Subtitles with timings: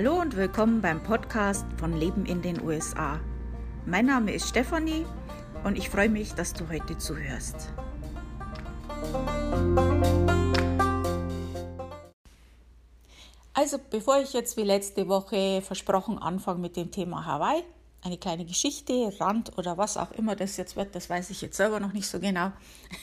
[0.00, 3.18] Hallo und willkommen beim Podcast von Leben in den USA.
[3.84, 5.04] Mein Name ist Stefanie
[5.64, 7.72] und ich freue mich, dass du heute zuhörst.
[13.54, 17.64] Also, bevor ich jetzt wie letzte Woche versprochen anfange mit dem Thema Hawaii,
[18.04, 21.56] eine kleine Geschichte, Rand oder was auch immer das jetzt wird, das weiß ich jetzt
[21.56, 22.52] selber noch nicht so genau.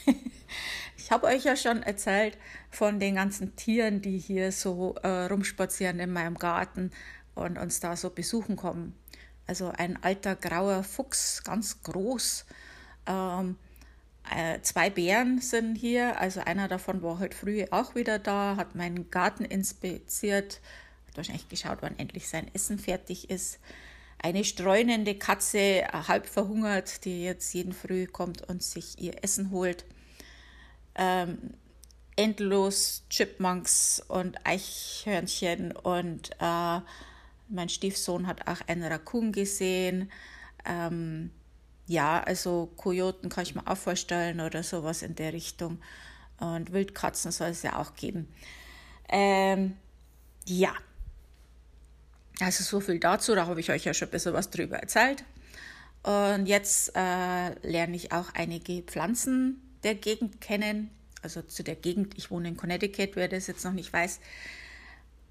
[1.06, 2.36] ich habe euch ja schon erzählt
[2.72, 6.90] von den ganzen Tieren, die hier so äh, rumspazieren in meinem Garten
[7.36, 8.96] und uns da so besuchen kommen.
[9.46, 12.46] Also ein alter grauer Fuchs, ganz groß.
[13.06, 13.56] Ähm,
[14.36, 18.74] äh, zwei Bären sind hier, also einer davon war heute früh auch wieder da, hat
[18.74, 20.60] meinen Garten inspiziert,
[21.08, 23.60] hat wahrscheinlich geschaut, wann endlich sein Essen fertig ist
[24.18, 29.86] eine streunende Katze, halb verhungert, die jetzt jeden Früh kommt und sich ihr Essen holt.
[30.96, 31.38] Ähm,
[32.16, 36.80] endlos Chipmunks und Eichhörnchen und äh,
[37.50, 40.12] mein Stiefsohn hat auch einen Raccoon gesehen.
[40.66, 41.32] Ähm,
[41.88, 45.80] ja, also Kojoten kann ich mir auch vorstellen oder sowas in der Richtung.
[46.40, 48.28] Und Wildkatzen soll es ja auch geben.
[49.08, 49.78] Ähm,
[50.48, 50.74] ja,
[52.40, 55.24] also so viel dazu, da habe ich euch ja schon ein bisschen was drüber erzählt.
[56.04, 60.90] Und jetzt äh, lerne ich auch einige Pflanzen der Gegend kennen.
[61.22, 64.20] Also zu der Gegend, ich wohne in Connecticut, wer das jetzt noch nicht weiß,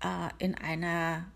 [0.03, 1.27] äh, in einer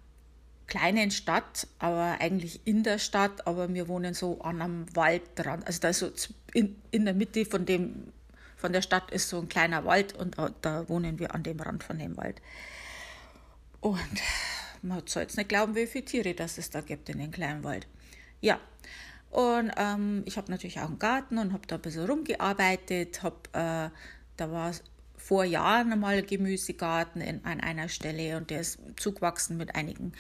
[0.67, 5.63] kleinen Stadt, aber eigentlich in der Stadt, aber wir wohnen so an einem Wald dran.
[5.65, 6.11] Also da so
[6.55, 8.13] in, in der Mitte von dem
[8.59, 11.85] von der Stadt ist so ein kleiner Wald und da, wohnen wir an dem Rand
[11.85, 12.43] von dem Wald.
[13.81, 14.21] Und
[14.83, 17.63] man soll jetzt nicht glauben, wie viele Tiere das es da gibt in den kleinen
[17.63, 17.87] Wald.
[18.41, 18.61] Ja,
[19.31, 23.23] und ähm, ich habe natürlich auch einen Garten und habe da ein bisschen rumgearbeitet.
[23.23, 23.91] Hab, äh,
[24.37, 24.73] da war
[25.17, 30.13] vor Jahren einmal ein Gemüsegarten in, an einer Stelle und der ist zugewachsen mit einigen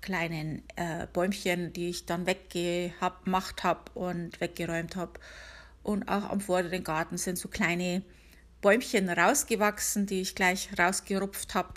[0.00, 5.18] kleinen äh, Bäumchen, die ich dann weggemacht habe und weggeräumt habe.
[5.82, 8.02] Und auch am vorderen Garten sind so kleine
[8.60, 11.74] Bäumchen rausgewachsen, die ich gleich rausgerupft habe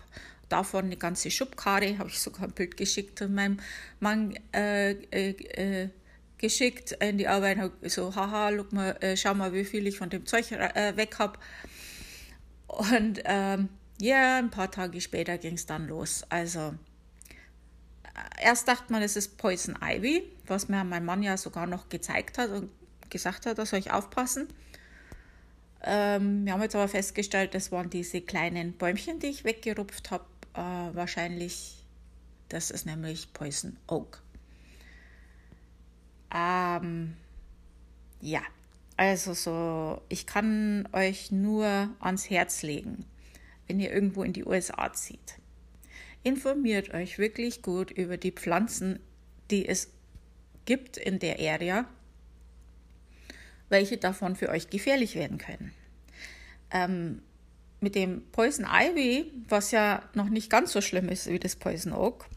[0.50, 3.58] davon eine ganze Schubkarre, habe ich sogar ein Bild geschickt und meinem
[4.00, 5.90] Mann äh, äh, äh
[6.42, 7.72] geschickt in die Arbeit.
[7.84, 11.20] So, haha, guck mal, äh, schau mal, wie viel ich von dem Zeug äh, weg
[11.20, 11.40] habe.
[12.68, 13.70] Und ähm,
[14.00, 16.24] ja, ein paar Tage später ging es dann los.
[16.30, 16.74] Also,
[18.04, 21.90] äh, erst dachte man, es ist Poison Ivy, was mir mein Mann ja sogar noch
[21.90, 22.70] gezeigt hat und
[23.10, 24.48] gesagt hat, da soll ich aufpassen.
[25.84, 30.26] Ähm, wir haben jetzt aber festgestellt, das waren diese kleinen Bäumchen, die ich weggerupft habe
[30.54, 30.60] äh,
[30.96, 31.84] wahrscheinlich,
[32.50, 34.22] das ist nämlich Poison Oak.
[36.34, 37.16] Ähm,
[38.22, 38.42] ja,
[38.98, 43.06] also so, ich kann euch nur ans Herz legen,
[43.68, 45.40] wenn ihr irgendwo in die USA zieht.
[46.24, 49.00] Informiert euch wirklich gut über die Pflanzen,
[49.50, 49.90] die es
[50.66, 51.86] gibt in der Area,
[53.70, 55.74] welche davon für euch gefährlich werden können.
[56.70, 57.22] Ähm,
[57.80, 61.94] mit dem Poison Ivy, was ja noch nicht ganz so schlimm ist wie das Poison
[61.94, 62.28] Oak,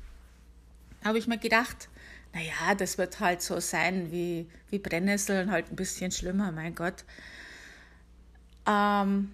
[1.05, 1.91] habe ich mir gedacht,
[2.35, 7.05] naja, das wird halt so sein wie, wie Brennnesseln, halt ein bisschen schlimmer, mein Gott.
[8.67, 9.33] Ähm,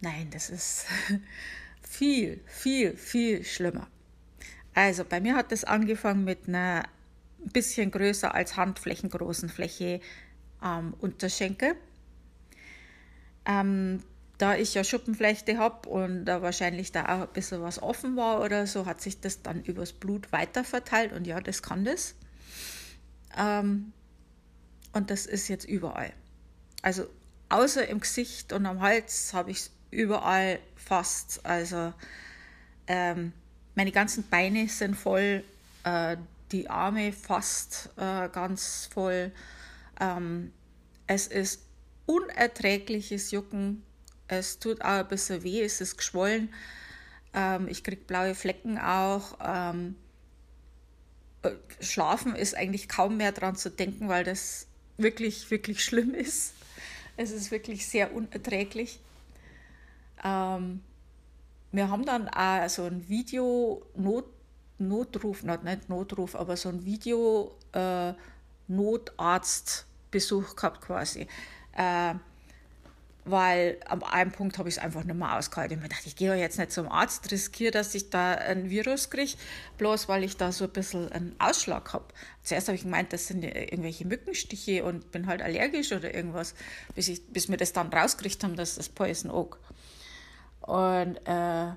[0.00, 0.86] nein, das ist
[1.82, 3.88] viel, viel, viel schlimmer.
[4.72, 6.84] Also bei mir hat das angefangen mit einer
[7.44, 10.00] ein bisschen größer als handflächengroßen Fläche
[10.60, 11.74] am Unterschenkel.
[13.44, 14.00] Ähm,
[14.42, 18.40] da ich ja Schuppenflechte habe und da wahrscheinlich da auch ein bisschen was offen war
[18.40, 22.16] oder so, hat sich das dann übers Blut weiterverteilt und ja, das kann das.
[23.38, 23.92] Ähm,
[24.92, 26.12] und das ist jetzt überall.
[26.82, 27.06] Also
[27.50, 31.46] außer im Gesicht und am Hals habe ich es überall fast.
[31.46, 31.92] Also
[32.88, 33.32] ähm,
[33.76, 35.44] meine ganzen Beine sind voll,
[35.84, 36.16] äh,
[36.50, 39.30] die Arme fast äh, ganz voll.
[40.00, 40.52] Ähm,
[41.06, 41.62] es ist
[42.06, 43.84] unerträgliches Jucken
[44.38, 46.52] es tut auch ein bisschen weh, es ist geschwollen.
[47.34, 49.38] Ähm, ich kriege blaue Flecken auch.
[49.44, 49.96] Ähm,
[51.42, 51.50] äh,
[51.80, 56.54] Schlafen ist eigentlich kaum mehr dran zu denken, weil das wirklich, wirklich schlimm ist.
[57.16, 59.00] Es ist wirklich sehr unerträglich.
[60.24, 60.82] Ähm,
[61.72, 64.26] wir haben dann auch so ein Video Not,
[64.78, 68.12] Notruf, nicht Notruf, aber so ein Video äh,
[68.68, 71.26] Notarztbesuch gehabt quasi.
[71.76, 72.14] Äh,
[73.24, 75.80] weil am einem Punkt habe ich es einfach nicht mehr ausgehalten.
[75.82, 79.34] Ich dachte, ich gehe jetzt nicht zum Arzt, riskiere, dass ich da ein Virus kriege,
[79.78, 82.06] bloß weil ich da so ein bisschen einen Ausschlag habe.
[82.42, 86.54] Zuerst habe ich gemeint, das sind irgendwelche Mückenstiche und bin halt allergisch oder irgendwas,
[86.94, 89.58] bis, ich, bis wir das dann rausgekriegt haben, dass das Poison Oak.
[90.60, 91.72] Und äh,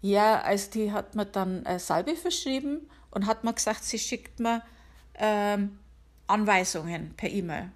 [0.00, 4.38] Ja, also die hat mir dann äh, Salbe verschrieben und hat mir gesagt, sie schickt
[4.40, 4.62] mir
[5.14, 5.78] ähm,
[6.26, 7.70] Anweisungen per E-Mail.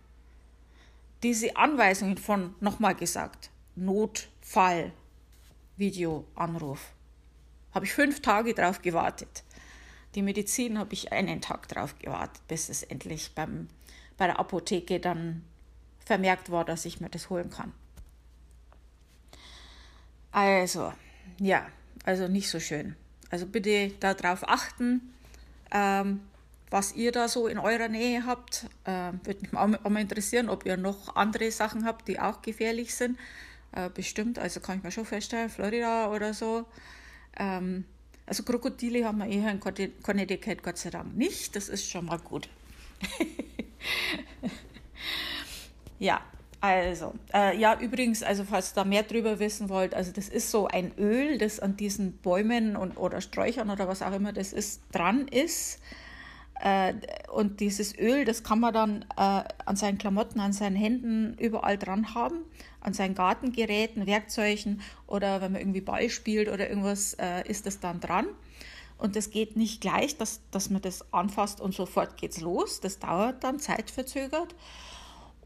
[1.22, 4.92] Diese Anweisungen von, nochmal gesagt, Notfall,
[5.76, 6.92] Videoanruf.
[7.72, 9.44] Habe ich fünf Tage drauf gewartet.
[10.14, 13.68] Die Medizin habe ich einen Tag drauf gewartet, bis es endlich beim,
[14.18, 15.44] bei der Apotheke dann
[16.04, 17.72] vermerkt war, dass ich mir das holen kann.
[20.32, 20.92] Also,
[21.38, 21.66] ja,
[22.04, 22.96] also nicht so schön.
[23.30, 25.14] Also bitte darauf achten,
[25.70, 26.20] ähm,
[26.72, 28.66] was ihr da so in eurer Nähe habt.
[28.84, 32.94] Äh, Würde mich auch mal interessieren, ob ihr noch andere Sachen habt, die auch gefährlich
[32.94, 33.18] sind.
[33.72, 36.64] Äh, bestimmt, also kann ich mir schon feststellen, Florida oder so.
[37.36, 37.84] Ähm,
[38.24, 41.54] also Krokodile haben wir eher in Connecticut Gott sei Dank nicht.
[41.56, 42.48] Das ist schon mal gut.
[45.98, 46.22] ja,
[46.62, 50.50] also, äh, ja, übrigens, also falls ihr da mehr drüber wissen wollt, also das ist
[50.50, 54.52] so ein Öl, das an diesen Bäumen und, oder Sträuchern oder was auch immer das
[54.54, 55.80] ist, dran ist.
[56.62, 56.94] Äh,
[57.32, 61.76] und dieses Öl, das kann man dann äh, an seinen Klamotten, an seinen Händen überall
[61.76, 62.44] dran haben,
[62.80, 67.80] an seinen Gartengeräten, Werkzeugen oder wenn man irgendwie Ball spielt oder irgendwas, äh, ist das
[67.80, 68.26] dann dran.
[68.96, 72.78] Und das geht nicht gleich, dass, dass man das anfasst und sofort geht's los.
[72.78, 74.54] Das dauert dann zeitverzögert.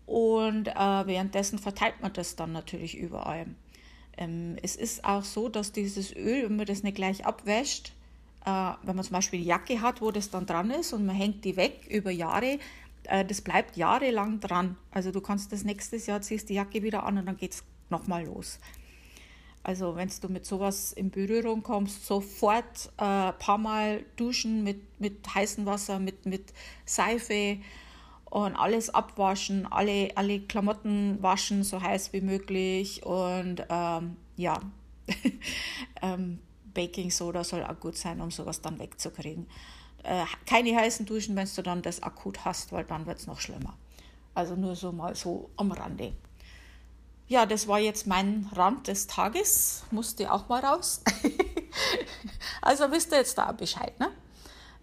[0.05, 3.47] Und äh, währenddessen verteilt man das dann natürlich überall.
[4.19, 7.96] Ähm, es ist auch so, dass dieses Öl, wenn man das nicht gleich abwäscht,
[8.47, 11.45] wenn man zum Beispiel die Jacke hat, wo das dann dran ist und man hängt
[11.45, 12.59] die weg über Jahre,
[13.05, 14.77] äh, das bleibt jahrelang dran.
[14.91, 17.65] Also du kannst das nächstes Jahr, ziehst die Jacke wieder an und dann geht es
[17.91, 18.59] nochmal los.
[19.63, 25.01] Also wenn du mit sowas in Berührung kommst, sofort ein äh, paar Mal duschen mit,
[25.01, 26.53] mit heißem Wasser, mit, mit
[26.85, 27.59] Seife,
[28.31, 34.61] und alles abwaschen, alle, alle Klamotten waschen, so heiß wie möglich und ähm, ja,
[36.03, 36.41] ähm,
[36.77, 39.47] Baking Soda soll auch gut sein, um sowas dann wegzukriegen.
[40.03, 43.41] Äh, keine heißen Duschen, wenn du dann das akut hast, weil dann wird es noch
[43.41, 43.75] schlimmer.
[44.35, 46.13] Also nur so mal so am Rande.
[47.29, 51.03] Ja, das war jetzt mein Rand des Tages, musste auch mal raus.
[52.63, 54.13] also wisst ihr jetzt da Bescheid, ne?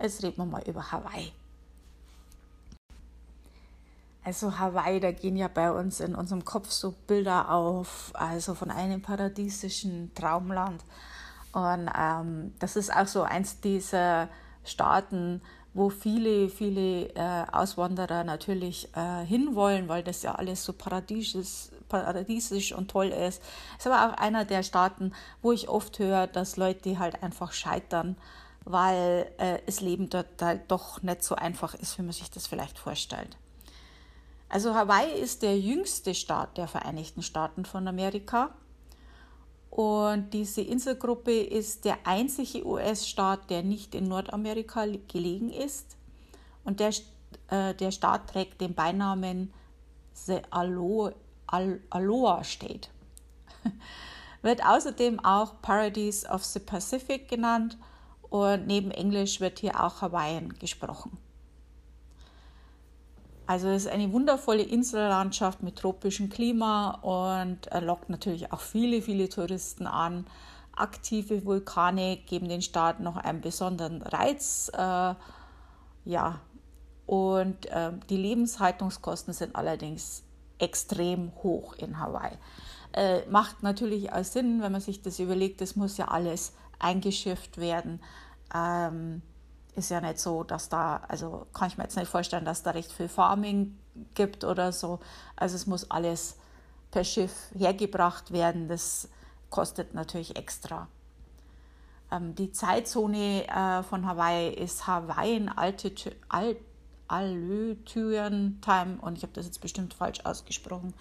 [0.01, 1.31] Jetzt reden wir mal über Hawaii.
[4.25, 8.71] Also Hawaii, da gehen ja bei uns in unserem Kopf so Bilder auf, also von
[8.71, 10.81] einem paradiesischen Traumland.
[11.53, 14.27] Und ähm, das ist auch so eins dieser
[14.63, 15.41] Staaten,
[15.73, 22.73] wo viele, viele äh, Auswanderer natürlich äh, hinwollen, weil das ja alles so paradiesisch, paradiesisch
[22.73, 23.41] und toll ist.
[23.77, 27.53] Es ist aber auch einer der Staaten, wo ich oft höre, dass Leute halt einfach
[27.53, 28.17] scheitern,
[28.65, 32.47] weil äh, das Leben dort halt doch nicht so einfach ist, wie man sich das
[32.47, 33.37] vielleicht vorstellt.
[34.49, 38.51] Also Hawaii ist der jüngste Staat der Vereinigten Staaten von Amerika.
[39.73, 45.97] Und diese Inselgruppe ist der einzige US-Staat, der nicht in Nordamerika gelegen ist.
[46.63, 46.91] Und der,
[47.47, 49.51] äh, der Staat trägt den Beinamen
[50.13, 51.13] The Aloha,
[51.89, 52.89] Aloha State.
[54.43, 57.75] wird außerdem auch Paradise of the Pacific genannt
[58.29, 61.17] und neben Englisch wird hier auch Hawaiian gesprochen.
[63.45, 69.27] Also es ist eine wundervolle Insellandschaft mit tropischem Klima und lockt natürlich auch viele, viele
[69.27, 70.25] Touristen an.
[70.75, 74.71] Aktive Vulkane geben den Staat noch einen besonderen Reiz.
[74.73, 75.15] Äh,
[76.05, 76.39] ja,
[77.05, 80.23] und äh, die Lebenshaltungskosten sind allerdings
[80.57, 82.37] extrem hoch in Hawaii.
[82.93, 87.57] Äh, macht natürlich auch Sinn, wenn man sich das überlegt, das muss ja alles eingeschifft
[87.57, 87.99] werden.
[88.53, 89.21] Ähm,
[89.75, 92.71] ist ja nicht so, dass da, also kann ich mir jetzt nicht vorstellen, dass da
[92.71, 93.77] recht viel Farming
[94.13, 94.99] gibt oder so.
[95.35, 96.37] Also es muss alles
[96.91, 98.67] per Schiff hergebracht werden.
[98.67, 99.09] Das
[99.49, 100.87] kostet natürlich extra.
[102.11, 106.15] Ähm, die Zeitzone äh, von Hawaii ist Hawaiian Altitude
[108.61, 110.93] Time und ich habe das jetzt bestimmt falsch ausgesprochen.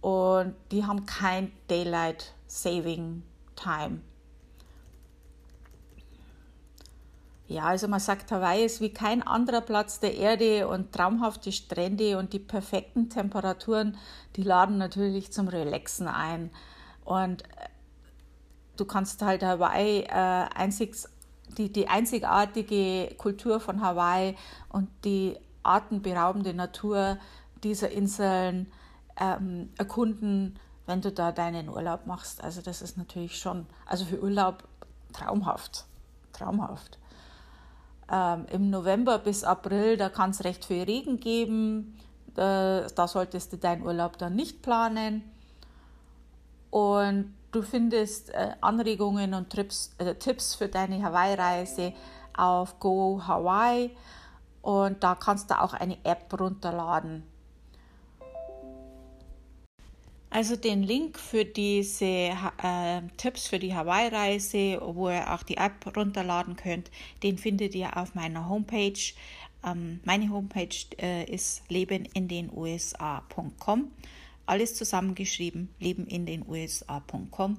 [0.00, 3.22] Und die haben kein Daylight Saving
[3.56, 4.00] Time.
[7.48, 12.18] Ja, also man sagt, Hawaii ist wie kein anderer Platz der Erde und traumhafte Strände
[12.18, 13.96] und die perfekten Temperaturen,
[14.36, 16.50] die laden natürlich zum Relaxen ein.
[17.06, 17.68] Und äh,
[18.76, 21.08] du kannst halt Hawaii äh, einzigs,
[21.56, 24.36] die, die einzigartige Kultur von Hawaii
[24.68, 27.16] und die atemberaubende Natur
[27.64, 28.70] dieser Inseln
[29.18, 32.44] ähm, erkunden, wenn du da deinen Urlaub machst.
[32.44, 34.64] Also das ist natürlich schon, also für Urlaub
[35.14, 35.86] traumhaft,
[36.34, 36.98] traumhaft.
[38.10, 41.98] Ähm, Im November bis April, da kann es recht viel Regen geben.
[42.36, 45.22] Äh, da solltest du deinen Urlaub dann nicht planen.
[46.70, 51.94] Und Du findest äh, Anregungen und Trips, äh, Tipps für deine Hawaii-Reise
[52.36, 53.90] auf Go Hawaii
[54.60, 57.22] und da kannst du auch eine App runterladen.
[60.30, 65.96] Also den Link für diese äh, Tipps für die Hawaii-Reise, wo ihr auch die App
[65.96, 66.90] runterladen könnt,
[67.22, 69.14] den findet ihr auf meiner Homepage.
[69.64, 73.90] Ähm, meine Homepage äh, ist lebenindenusa.com.
[74.44, 77.56] Alles zusammengeschrieben, lebenindenusa.com.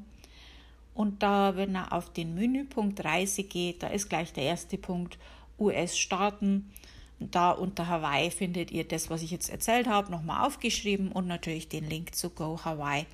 [0.93, 5.17] Und da, wenn ihr auf den Menüpunkt Reise geht, da ist gleich der erste Punkt
[5.57, 6.71] US-Staaten.
[7.19, 11.67] Da unter Hawaii findet ihr das, was ich jetzt erzählt habe, nochmal aufgeschrieben und natürlich
[11.67, 13.05] den Link zu Go Hawaii.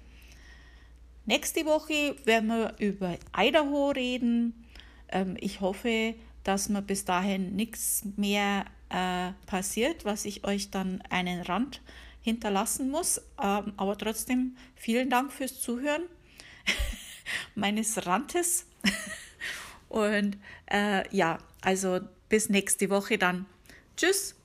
[1.26, 4.66] Nächste Woche werden wir über Idaho reden.
[5.10, 11.02] Ähm, ich hoffe, dass mir bis dahin nichts mehr äh, passiert, was ich euch dann
[11.10, 11.82] einen Rand
[12.22, 13.20] hinterlassen muss.
[13.42, 16.04] Ähm, aber trotzdem vielen Dank fürs Zuhören
[17.56, 18.68] meines Rantes.
[19.90, 20.38] Und
[20.72, 23.48] äh, ja, also bis nächste Woche dann.
[23.96, 24.36] Tschüss.